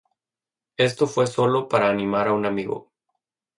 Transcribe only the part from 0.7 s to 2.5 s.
Esto fue sólo para animar a un